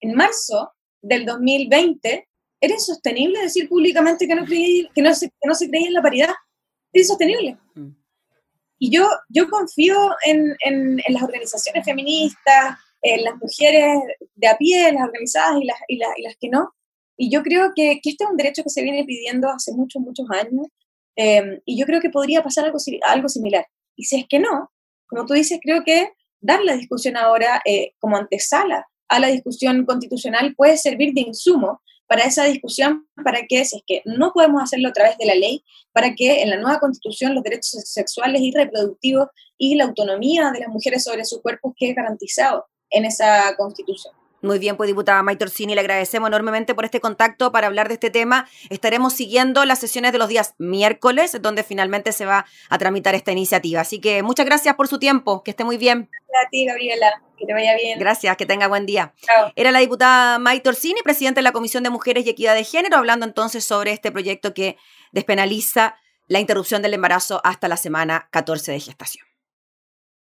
en 0.00 0.14
marzo 0.14 0.72
del 1.02 1.26
2020 1.26 2.26
era 2.58 2.74
insostenible 2.74 3.42
decir 3.42 3.68
públicamente 3.68 4.26
que 4.26 4.34
no, 4.34 4.46
creí, 4.46 4.88
que 4.94 5.02
no, 5.02 5.14
se, 5.14 5.28
que 5.28 5.46
no 5.46 5.54
se 5.54 5.68
creía 5.68 5.88
en 5.88 5.94
la 5.94 6.02
paridad, 6.02 6.30
era 6.90 7.02
insostenible. 7.02 7.58
Mm. 7.74 7.90
Y 8.78 8.90
yo, 8.90 9.06
yo 9.28 9.50
confío 9.50 10.12
en, 10.24 10.56
en, 10.64 11.02
en 11.06 11.14
las 11.14 11.22
organizaciones 11.22 11.84
feministas, 11.84 12.78
en 13.02 13.24
las 13.24 13.34
mujeres 13.36 13.98
de 14.34 14.48
a 14.48 14.56
pie, 14.56 14.92
las 14.92 15.04
organizadas 15.04 15.60
y 15.60 15.64
las, 15.64 15.76
y 15.88 15.96
las, 15.96 16.10
y 16.16 16.22
las 16.22 16.36
que 16.36 16.48
no. 16.48 16.74
Y 17.16 17.30
yo 17.30 17.42
creo 17.42 17.72
que, 17.74 18.00
que, 18.02 18.10
este 18.10 18.24
es 18.24 18.30
un 18.30 18.36
derecho 18.36 18.62
que 18.62 18.70
se 18.70 18.82
viene 18.82 19.04
pidiendo 19.04 19.48
hace 19.48 19.72
muchos, 19.72 20.02
muchos 20.02 20.26
años. 20.30 20.66
Eh, 21.16 21.60
y 21.64 21.78
yo 21.78 21.86
creo 21.86 22.00
que 22.00 22.10
podría 22.10 22.42
pasar 22.42 22.64
algo, 22.64 22.78
algo 23.06 23.28
similar. 23.28 23.66
Y 23.96 24.04
si 24.04 24.20
es 24.20 24.26
que 24.28 24.38
no, 24.38 24.70
como 25.08 25.26
tú 25.26 25.34
dices, 25.34 25.58
creo 25.62 25.82
que 25.84 26.12
dar 26.40 26.62
la 26.62 26.76
discusión 26.76 27.16
ahora 27.16 27.60
eh, 27.64 27.92
como 27.98 28.16
antesala 28.16 28.86
a 29.08 29.18
la 29.18 29.28
discusión 29.28 29.84
constitucional 29.84 30.54
puede 30.54 30.76
servir 30.76 31.12
de 31.14 31.22
insumo 31.22 31.80
para 32.06 32.24
esa 32.24 32.44
discusión, 32.44 33.06
para 33.22 33.42
que, 33.46 33.64
si 33.64 33.76
es 33.76 33.82
que 33.86 34.02
no 34.06 34.32
podemos 34.32 34.62
hacerlo 34.62 34.88
a 34.88 34.92
través 34.92 35.18
de 35.18 35.26
la 35.26 35.34
ley, 35.34 35.62
para 35.92 36.14
que 36.14 36.42
en 36.42 36.50
la 36.50 36.56
nueva 36.56 36.78
constitución 36.78 37.34
los 37.34 37.42
derechos 37.42 37.82
sexuales 37.84 38.40
y 38.40 38.50
reproductivos 38.50 39.28
y 39.58 39.74
la 39.74 39.84
autonomía 39.84 40.50
de 40.52 40.60
las 40.60 40.68
mujeres 40.68 41.04
sobre 41.04 41.24
sus 41.24 41.42
cuerpos 41.42 41.74
quede 41.76 41.92
garantizado 41.92 42.66
en 42.90 43.04
esa 43.04 43.54
constitución. 43.56 44.14
Muy 44.40 44.60
bien, 44.60 44.76
pues 44.76 44.86
diputada 44.86 45.24
Orsini, 45.40 45.74
le 45.74 45.80
agradecemos 45.80 46.28
enormemente 46.28 46.74
por 46.74 46.84
este 46.84 47.00
contacto 47.00 47.50
para 47.50 47.66
hablar 47.66 47.88
de 47.88 47.94
este 47.94 48.10
tema. 48.10 48.48
Estaremos 48.70 49.12
siguiendo 49.12 49.64
las 49.64 49.80
sesiones 49.80 50.12
de 50.12 50.18
los 50.18 50.28
días 50.28 50.54
miércoles, 50.58 51.36
donde 51.40 51.64
finalmente 51.64 52.12
se 52.12 52.24
va 52.24 52.46
a 52.68 52.78
tramitar 52.78 53.16
esta 53.16 53.32
iniciativa. 53.32 53.80
Así 53.80 54.00
que 54.00 54.22
muchas 54.22 54.46
gracias 54.46 54.76
por 54.76 54.86
su 54.86 55.00
tiempo, 55.00 55.42
que 55.42 55.50
esté 55.50 55.64
muy 55.64 55.76
bien. 55.76 56.08
Gracias 56.10 56.46
a 56.46 56.50
ti, 56.50 56.66
Gabriela, 56.66 57.22
que 57.36 57.46
te 57.46 57.52
vaya 57.52 57.74
bien. 57.74 57.98
Gracias, 57.98 58.36
que 58.36 58.46
tenga 58.46 58.68
buen 58.68 58.86
día. 58.86 59.12
Chao. 59.22 59.52
Era 59.56 59.72
la 59.72 59.80
diputada 59.80 60.38
Maite 60.38 60.68
Orsini, 60.68 61.02
presidenta 61.02 61.40
de 61.40 61.42
la 61.42 61.52
Comisión 61.52 61.82
de 61.82 61.90
Mujeres 61.90 62.24
y 62.24 62.30
Equidad 62.30 62.54
de 62.54 62.62
Género, 62.62 62.96
hablando 62.96 63.26
entonces 63.26 63.64
sobre 63.64 63.90
este 63.90 64.12
proyecto 64.12 64.54
que 64.54 64.76
despenaliza 65.10 65.96
la 66.28 66.38
interrupción 66.38 66.82
del 66.82 66.94
embarazo 66.94 67.40
hasta 67.42 67.66
la 67.66 67.76
semana 67.76 68.28
14 68.30 68.70
de 68.70 68.80
gestación. 68.80 69.27